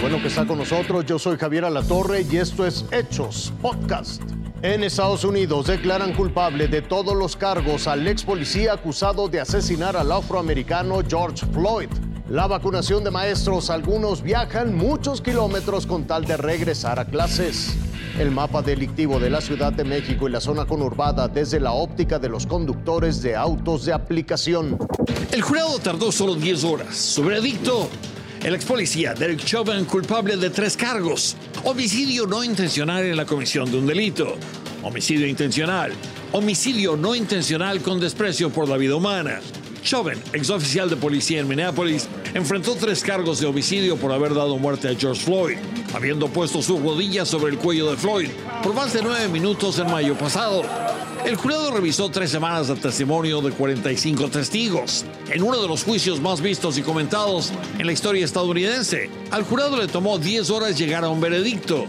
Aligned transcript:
bueno 0.00 0.20
que 0.20 0.28
está 0.28 0.46
con 0.46 0.58
nosotros. 0.58 1.04
Yo 1.06 1.18
soy 1.18 1.36
Javier 1.36 1.64
Alatorre 1.64 2.24
y 2.30 2.36
esto 2.36 2.66
es 2.66 2.84
Hechos 2.90 3.52
Podcast. 3.60 4.22
En 4.62 4.84
Estados 4.84 5.24
Unidos 5.24 5.66
declaran 5.66 6.14
culpable 6.14 6.68
de 6.68 6.82
todos 6.82 7.16
los 7.16 7.36
cargos 7.36 7.86
al 7.88 8.06
ex 8.06 8.22
policía 8.22 8.74
acusado 8.74 9.28
de 9.28 9.40
asesinar 9.40 9.96
al 9.96 10.12
afroamericano 10.12 11.00
George 11.06 11.44
Floyd. 11.52 11.88
La 12.28 12.46
vacunación 12.46 13.04
de 13.04 13.10
maestros, 13.10 13.70
algunos 13.70 14.22
viajan 14.22 14.74
muchos 14.76 15.20
kilómetros 15.20 15.86
con 15.86 16.04
tal 16.04 16.24
de 16.24 16.36
regresar 16.36 16.98
a 16.98 17.04
clases. 17.04 17.76
El 18.18 18.30
mapa 18.30 18.62
delictivo 18.62 19.18
de 19.18 19.30
la 19.30 19.40
Ciudad 19.40 19.72
de 19.72 19.84
México 19.84 20.28
y 20.28 20.30
la 20.30 20.40
zona 20.40 20.64
conurbada 20.64 21.28
desde 21.28 21.58
la 21.58 21.72
óptica 21.72 22.18
de 22.18 22.28
los 22.28 22.46
conductores 22.46 23.20
de 23.22 23.34
autos 23.34 23.84
de 23.84 23.92
aplicación. 23.92 24.78
El 25.32 25.42
jurado 25.42 25.78
tardó 25.78 26.12
solo 26.12 26.34
10 26.34 26.64
horas. 26.64 26.96
Su 26.96 27.24
veredicto, 27.24 27.88
el 28.44 28.54
ex 28.54 28.64
policía 28.64 29.14
Derek 29.14 29.44
Chauvin 29.44 29.84
culpable 29.84 30.36
de 30.36 30.50
tres 30.50 30.76
cargos. 30.76 31.36
Homicidio 31.64 32.26
no 32.26 32.42
intencional 32.42 33.04
en 33.04 33.16
la 33.16 33.24
comisión 33.24 33.70
de 33.70 33.78
un 33.78 33.86
delito. 33.86 34.36
Homicidio 34.82 35.26
intencional. 35.26 35.92
Homicidio 36.32 36.96
no 36.96 37.14
intencional 37.14 37.80
con 37.82 38.00
desprecio 38.00 38.50
por 38.50 38.68
la 38.68 38.76
vida 38.76 38.96
humana. 38.96 39.40
Chauvin, 39.82 40.18
ex 40.32 40.48
oficial 40.50 40.88
de 40.88 40.96
policía 40.96 41.40
en 41.40 41.48
Minneapolis, 41.48 42.08
enfrentó 42.34 42.76
tres 42.76 43.02
cargos 43.02 43.40
de 43.40 43.46
homicidio 43.46 43.96
por 43.96 44.12
haber 44.12 44.32
dado 44.34 44.56
muerte 44.56 44.88
a 44.88 44.94
George 44.94 45.24
Floyd, 45.24 45.58
habiendo 45.92 46.28
puesto 46.28 46.62
sus 46.62 46.80
rodillas 46.80 47.28
sobre 47.28 47.52
el 47.52 47.58
cuello 47.58 47.90
de 47.90 47.96
Floyd 47.96 48.28
por 48.62 48.74
más 48.74 48.92
de 48.92 49.02
nueve 49.02 49.28
minutos 49.28 49.78
en 49.78 49.90
mayo 49.90 50.16
pasado. 50.16 50.62
El 51.24 51.36
jurado 51.36 51.70
revisó 51.70 52.10
tres 52.10 52.30
semanas 52.30 52.68
de 52.68 52.76
testimonio 52.76 53.40
de 53.40 53.50
45 53.50 54.28
testigos, 54.28 55.04
en 55.30 55.42
uno 55.42 55.60
de 55.60 55.68
los 55.68 55.84
juicios 55.84 56.20
más 56.20 56.40
vistos 56.40 56.78
y 56.78 56.82
comentados 56.82 57.52
en 57.78 57.86
la 57.86 57.92
historia 57.92 58.24
estadounidense. 58.24 59.10
Al 59.30 59.44
jurado 59.44 59.76
le 59.76 59.86
tomó 59.86 60.18
10 60.18 60.50
horas 60.50 60.78
llegar 60.78 61.04
a 61.04 61.08
un 61.08 61.20
veredicto. 61.20 61.84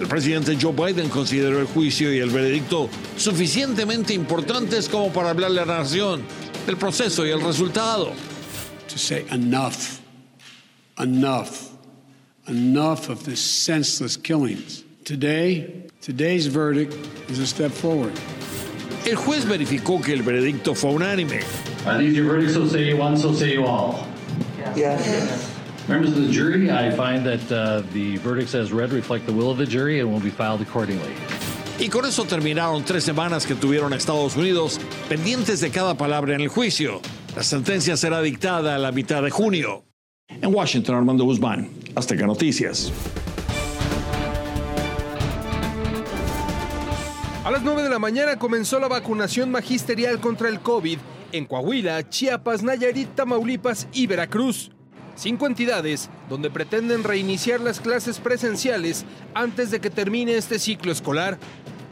El 0.00 0.06
presidente 0.06 0.56
Joe 0.60 0.72
Biden 0.72 1.08
consideró 1.08 1.58
el 1.58 1.66
juicio 1.66 2.14
y 2.14 2.18
el 2.18 2.30
veredicto 2.30 2.88
suficientemente 3.16 4.14
importantes 4.14 4.88
como 4.88 5.12
para 5.12 5.30
hablarle 5.30 5.60
a 5.60 5.66
la 5.66 5.78
nación 5.78 6.22
del 6.68 6.76
proceso 6.76 7.24
y 7.24 7.30
el 7.30 7.40
resultado. 7.40 8.12
To 8.88 8.98
say 8.98 9.24
enough, 9.30 10.00
enough, 10.98 11.70
enough 12.46 13.08
of 13.08 13.24
this 13.24 13.40
senseless 13.40 14.16
killings. 14.18 14.84
Today, 15.04 15.86
today's 16.02 16.46
verdict 16.46 16.94
is 17.30 17.38
a 17.38 17.46
step 17.46 17.70
forward. 17.70 18.12
El 19.06 19.16
juez 19.16 19.46
verificó 19.46 20.02
que 20.04 20.14
el 20.14 20.22
veredicto 20.22 20.74
fue 20.76 20.90
unánime. 20.90 21.42
Are 21.86 21.96
these 21.96 22.14
your 22.14 22.26
verdicts, 22.26 22.52
so 22.52 22.66
say 22.66 22.84
you 22.84 22.98
one, 22.98 23.16
so 23.16 23.32
say 23.32 23.52
you 23.52 23.64
all? 23.64 24.06
Yes. 24.76 25.50
Members 25.88 26.10
of 26.10 26.26
the 26.26 26.30
jury, 26.30 26.70
I 26.70 26.90
find 26.90 27.24
that 27.24 27.50
uh, 27.50 27.80
the 27.92 28.18
verdicts 28.18 28.54
as 28.54 28.72
read 28.72 28.92
reflect 28.92 29.24
the 29.24 29.32
will 29.32 29.50
of 29.50 29.56
the 29.56 29.64
jury 29.64 30.00
and 30.00 30.12
will 30.12 30.20
be 30.20 30.28
filed 30.28 30.60
accordingly. 30.60 31.14
Y 31.80 31.88
con 31.90 32.04
eso 32.04 32.24
terminaron 32.24 32.84
tres 32.84 33.04
semanas 33.04 33.46
que 33.46 33.54
tuvieron 33.54 33.92
a 33.92 33.96
Estados 33.96 34.36
Unidos 34.36 34.80
pendientes 35.08 35.60
de 35.60 35.70
cada 35.70 35.94
palabra 35.94 36.34
en 36.34 36.40
el 36.40 36.48
juicio. 36.48 37.00
La 37.36 37.44
sentencia 37.44 37.96
será 37.96 38.20
dictada 38.20 38.74
a 38.74 38.78
la 38.78 38.90
mitad 38.90 39.22
de 39.22 39.30
junio. 39.30 39.84
En 40.28 40.52
Washington, 40.52 40.96
Armando 40.96 41.24
Guzmán, 41.24 41.70
Azteca 41.94 42.26
Noticias. 42.26 42.92
A 47.44 47.50
las 47.50 47.62
9 47.62 47.84
de 47.84 47.88
la 47.88 48.00
mañana 48.00 48.38
comenzó 48.38 48.80
la 48.80 48.88
vacunación 48.88 49.50
magisterial 49.50 50.20
contra 50.20 50.48
el 50.48 50.60
COVID 50.60 50.98
en 51.30 51.46
Coahuila, 51.46 52.08
Chiapas, 52.08 52.62
Nayarit, 52.62 53.14
Tamaulipas 53.14 53.86
y 53.92 54.08
Veracruz. 54.08 54.72
Cinco 55.14 55.46
entidades 55.46 56.10
donde 56.28 56.50
pretenden 56.50 57.02
reiniciar 57.02 57.60
las 57.60 57.80
clases 57.80 58.18
presenciales 58.18 59.04
antes 59.34 59.70
de 59.70 59.80
que 59.80 59.90
termine 59.90 60.36
este 60.36 60.58
ciclo 60.58 60.92
escolar. 60.92 61.38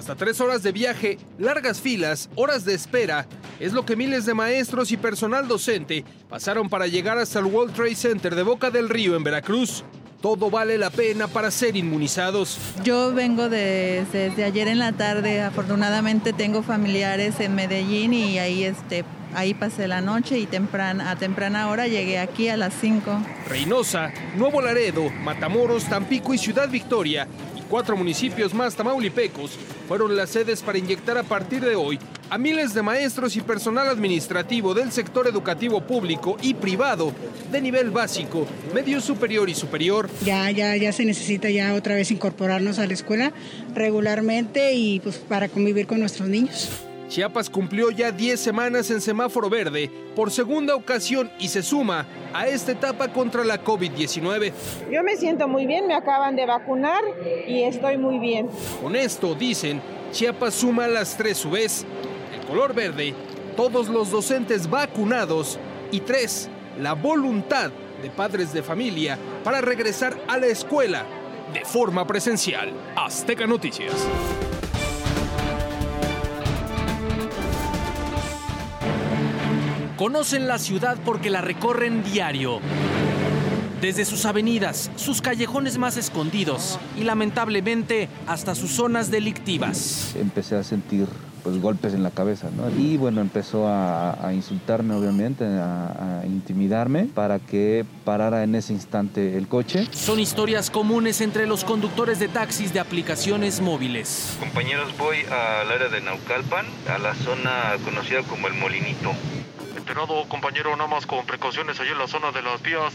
Hasta 0.00 0.14
tres 0.14 0.40
horas 0.40 0.62
de 0.62 0.72
viaje, 0.72 1.18
largas 1.38 1.78
filas, 1.78 2.30
horas 2.34 2.64
de 2.64 2.72
espera, 2.72 3.26
es 3.60 3.74
lo 3.74 3.84
que 3.84 3.96
miles 3.96 4.24
de 4.24 4.32
maestros 4.32 4.92
y 4.92 4.96
personal 4.96 5.46
docente 5.46 6.06
pasaron 6.26 6.70
para 6.70 6.86
llegar 6.86 7.18
hasta 7.18 7.38
el 7.38 7.44
World 7.44 7.74
Trade 7.74 7.94
Center 7.96 8.34
de 8.34 8.42
Boca 8.42 8.70
del 8.70 8.88
Río 8.88 9.14
en 9.14 9.24
Veracruz. 9.24 9.84
Todo 10.22 10.48
vale 10.50 10.78
la 10.78 10.88
pena 10.88 11.28
para 11.28 11.50
ser 11.50 11.76
inmunizados. 11.76 12.56
Yo 12.82 13.12
vengo 13.12 13.50
de- 13.50 14.06
desde 14.10 14.42
ayer 14.44 14.68
en 14.68 14.78
la 14.78 14.92
tarde. 14.92 15.42
Afortunadamente 15.42 16.32
tengo 16.32 16.62
familiares 16.62 17.38
en 17.40 17.54
Medellín 17.54 18.14
y 18.14 18.38
ahí, 18.38 18.64
este, 18.64 19.04
ahí 19.34 19.52
pasé 19.52 19.86
la 19.86 20.00
noche 20.00 20.38
y 20.38 20.46
temprana, 20.46 21.10
a 21.10 21.16
temprana 21.16 21.68
hora 21.68 21.88
llegué 21.88 22.18
aquí 22.18 22.48
a 22.48 22.56
las 22.56 22.72
5. 22.80 23.20
Reynosa, 23.48 24.12
Nuevo 24.36 24.62
Laredo, 24.62 25.10
Matamoros, 25.22 25.84
Tampico 25.84 26.32
y 26.32 26.38
Ciudad 26.38 26.70
Victoria 26.70 27.28
cuatro 27.70 27.96
municipios 27.96 28.52
más 28.52 28.74
tamaulipecos 28.74 29.52
fueron 29.86 30.16
las 30.16 30.30
sedes 30.30 30.60
para 30.60 30.76
inyectar 30.76 31.16
a 31.16 31.22
partir 31.22 31.64
de 31.64 31.76
hoy 31.76 31.98
a 32.28 32.36
miles 32.36 32.74
de 32.74 32.82
maestros 32.82 33.36
y 33.36 33.40
personal 33.40 33.88
administrativo 33.88 34.74
del 34.74 34.90
sector 34.90 35.28
educativo 35.28 35.80
público 35.80 36.36
y 36.42 36.54
privado 36.54 37.12
de 37.50 37.60
nivel 37.60 37.90
básico, 37.90 38.46
medio 38.74 39.00
superior 39.00 39.48
y 39.48 39.54
superior. 39.54 40.10
Ya, 40.24 40.50
ya, 40.50 40.76
ya 40.76 40.92
se 40.92 41.04
necesita 41.04 41.48
ya 41.48 41.74
otra 41.74 41.94
vez 41.94 42.10
incorporarnos 42.10 42.78
a 42.78 42.86
la 42.86 42.94
escuela 42.94 43.32
regularmente 43.74 44.74
y 44.74 45.00
pues 45.00 45.16
para 45.16 45.48
convivir 45.48 45.86
con 45.86 46.00
nuestros 46.00 46.28
niños. 46.28 46.68
Chiapas 47.10 47.50
cumplió 47.50 47.90
ya 47.90 48.12
10 48.12 48.38
semanas 48.38 48.88
en 48.92 49.00
semáforo 49.00 49.50
verde 49.50 49.90
por 50.14 50.30
segunda 50.30 50.76
ocasión 50.76 51.28
y 51.40 51.48
se 51.48 51.60
suma 51.60 52.06
a 52.32 52.46
esta 52.46 52.70
etapa 52.70 53.08
contra 53.08 53.42
la 53.42 53.64
COVID-19. 53.64 54.52
Yo 54.92 55.02
me 55.02 55.16
siento 55.16 55.48
muy 55.48 55.66
bien, 55.66 55.88
me 55.88 55.94
acaban 55.94 56.36
de 56.36 56.46
vacunar 56.46 57.02
y 57.48 57.64
estoy 57.64 57.98
muy 57.98 58.20
bien. 58.20 58.48
Con 58.80 58.94
esto, 58.94 59.34
dicen, 59.34 59.82
Chiapas 60.12 60.54
suma 60.54 60.86
las 60.86 61.16
tres 61.16 61.38
su 61.38 61.50
vez. 61.50 61.84
El 62.32 62.46
color 62.46 62.74
verde, 62.74 63.12
todos 63.56 63.88
los 63.88 64.12
docentes 64.12 64.70
vacunados 64.70 65.58
y 65.90 65.98
tres, 65.98 66.48
la 66.78 66.92
voluntad 66.92 67.72
de 68.00 68.10
padres 68.10 68.52
de 68.52 68.62
familia 68.62 69.18
para 69.42 69.60
regresar 69.60 70.16
a 70.28 70.38
la 70.38 70.46
escuela 70.46 71.04
de 71.52 71.64
forma 71.64 72.06
presencial. 72.06 72.70
Azteca 72.94 73.48
Noticias. 73.48 74.06
Conocen 80.00 80.48
la 80.48 80.58
ciudad 80.58 80.96
porque 81.04 81.28
la 81.28 81.42
recorren 81.42 82.02
diario. 82.02 82.60
Desde 83.82 84.06
sus 84.06 84.24
avenidas, 84.24 84.90
sus 84.96 85.20
callejones 85.20 85.76
más 85.76 85.98
escondidos 85.98 86.78
y 86.98 87.04
lamentablemente 87.04 88.08
hasta 88.26 88.54
sus 88.54 88.70
zonas 88.70 89.10
delictivas. 89.10 90.14
empecé 90.18 90.56
a 90.56 90.62
sentir 90.64 91.06
pues 91.44 91.60
golpes 91.60 91.92
en 91.92 92.02
la 92.02 92.10
cabeza, 92.10 92.48
¿no? 92.56 92.70
Y 92.80 92.96
bueno, 92.96 93.20
empezó 93.20 93.68
a, 93.68 94.26
a 94.26 94.32
insultarme 94.32 94.94
obviamente, 94.94 95.44
a, 95.44 96.20
a 96.22 96.26
intimidarme 96.26 97.04
para 97.04 97.38
que 97.38 97.84
parara 98.02 98.42
en 98.42 98.54
ese 98.54 98.72
instante 98.72 99.36
el 99.36 99.48
coche. 99.48 99.86
Son 99.90 100.18
historias 100.18 100.70
comunes 100.70 101.20
entre 101.20 101.46
los 101.46 101.62
conductores 101.62 102.18
de 102.18 102.28
taxis 102.28 102.72
de 102.72 102.80
aplicaciones 102.80 103.60
móviles. 103.60 104.34
Compañeros, 104.40 104.96
voy 104.96 105.18
al 105.30 105.70
área 105.70 105.88
de 105.88 106.00
Naucalpan, 106.00 106.64
a 106.88 106.96
la 106.96 107.14
zona 107.16 107.74
conocida 107.84 108.22
como 108.22 108.48
el 108.48 108.54
Molinito. 108.54 109.12
Compañero, 110.28 110.70
nada 110.76 110.88
más 110.88 111.04
con 111.04 111.26
precauciones 111.26 111.80
allí 111.80 111.90
en 111.90 111.98
la 111.98 112.06
zona 112.06 112.30
de 112.30 112.42
las 112.42 112.62
vías. 112.62 112.92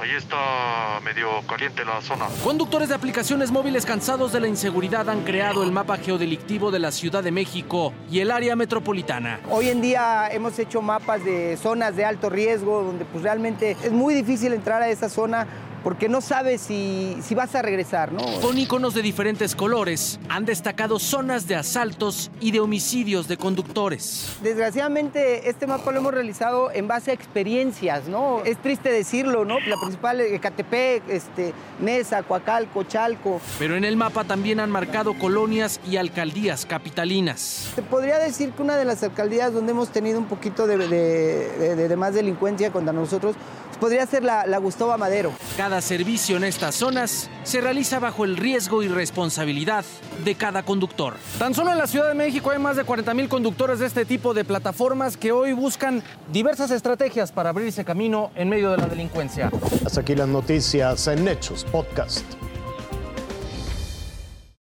Ahí 0.00 0.10
está 0.16 0.98
medio 1.04 1.28
caliente 1.46 1.84
la 1.84 2.00
zona. 2.00 2.28
Conductores 2.42 2.88
de 2.88 2.94
aplicaciones 2.94 3.50
móviles 3.50 3.84
cansados 3.84 4.32
de 4.32 4.40
la 4.40 4.48
inseguridad 4.48 5.10
han 5.10 5.22
creado 5.24 5.62
el 5.62 5.70
mapa 5.70 5.98
geodelictivo 5.98 6.70
de 6.70 6.78
la 6.78 6.92
Ciudad 6.92 7.22
de 7.22 7.30
México 7.30 7.92
y 8.10 8.20
el 8.20 8.30
área 8.30 8.56
metropolitana. 8.56 9.40
Hoy 9.50 9.68
en 9.68 9.82
día 9.82 10.28
hemos 10.32 10.58
hecho 10.58 10.80
mapas 10.80 11.22
de 11.22 11.58
zonas 11.58 11.94
de 11.96 12.06
alto 12.06 12.30
riesgo 12.30 12.84
donde 12.84 13.04
pues 13.04 13.22
realmente 13.22 13.76
es 13.82 13.92
muy 13.92 14.14
difícil 14.14 14.54
entrar 14.54 14.80
a 14.80 14.88
esa 14.88 15.10
zona 15.10 15.46
porque 15.82 16.08
no 16.08 16.20
sabes 16.20 16.60
si, 16.60 17.16
si 17.22 17.34
vas 17.34 17.54
a 17.54 17.62
regresar, 17.62 18.12
¿no? 18.12 18.22
Con 18.40 18.58
iconos 18.58 18.94
de 18.94 19.02
diferentes 19.02 19.54
colores, 19.56 20.18
han 20.28 20.44
destacado 20.44 20.98
zonas 20.98 21.46
de 21.46 21.56
asaltos 21.56 22.30
y 22.40 22.50
de 22.50 22.60
homicidios 22.60 23.28
de 23.28 23.36
conductores. 23.36 24.36
Desgraciadamente 24.42 25.48
este 25.48 25.66
mapa 25.66 25.90
lo 25.90 25.98
hemos 25.98 26.14
realizado 26.14 26.70
en 26.70 26.86
base 26.86 27.10
a 27.10 27.14
experiencias, 27.14 28.06
¿no? 28.08 28.42
Es 28.44 28.58
triste 28.58 28.90
decirlo, 28.92 29.44
¿no? 29.44 29.58
La 29.60 29.76
principal, 29.80 30.20
Ecatepec, 30.20 31.02
este, 31.08 31.52
Nesa, 31.80 32.22
Coacalco, 32.22 32.84
Chalco. 32.84 33.40
Pero 33.58 33.74
en 33.76 33.84
el 33.84 33.96
mapa 33.96 34.24
también 34.24 34.60
han 34.60 34.70
marcado 34.70 35.18
colonias 35.18 35.80
y 35.88 35.96
alcaldías 35.96 36.66
capitalinas. 36.66 37.68
Te 37.74 37.82
podría 37.82 38.18
decir 38.18 38.50
que 38.52 38.62
una 38.62 38.76
de 38.76 38.84
las 38.84 39.02
alcaldías 39.02 39.52
donde 39.52 39.72
hemos 39.72 39.90
tenido 39.90 40.18
un 40.18 40.26
poquito 40.26 40.66
de, 40.66 40.76
de- 40.78 41.74
de- 41.76 41.88
de 41.88 41.96
más 41.96 42.14
delincuencia 42.14 42.70
contra 42.70 42.92
nosotros 42.92 43.34
pues 43.68 43.78
podría 43.78 44.04
ser 44.06 44.24
la, 44.24 44.46
la 44.46 44.58
Gustavo 44.58 44.96
Madero. 44.98 45.32
Cada 45.56 45.69
Cada 45.70 45.82
servicio 45.82 46.36
en 46.36 46.42
estas 46.42 46.74
zonas 46.74 47.30
se 47.44 47.60
realiza 47.60 48.00
bajo 48.00 48.24
el 48.24 48.36
riesgo 48.36 48.82
y 48.82 48.88
responsabilidad 48.88 49.84
de 50.24 50.34
cada 50.34 50.64
conductor. 50.64 51.14
Tan 51.38 51.54
solo 51.54 51.70
en 51.70 51.78
la 51.78 51.86
Ciudad 51.86 52.08
de 52.08 52.14
México 52.16 52.50
hay 52.50 52.58
más 52.58 52.74
de 52.74 52.82
40 52.82 53.14
mil 53.14 53.28
conductores 53.28 53.78
de 53.78 53.86
este 53.86 54.04
tipo 54.04 54.34
de 54.34 54.44
plataformas 54.44 55.16
que 55.16 55.30
hoy 55.30 55.52
buscan 55.52 56.02
diversas 56.32 56.72
estrategias 56.72 57.30
para 57.30 57.50
abrirse 57.50 57.84
camino 57.84 58.32
en 58.34 58.48
medio 58.48 58.72
de 58.72 58.78
la 58.78 58.86
delincuencia. 58.86 59.48
Hasta 59.86 60.00
aquí 60.00 60.16
las 60.16 60.26
noticias 60.26 61.06
en 61.06 61.28
Hechos 61.28 61.64
Podcast. 61.70 62.24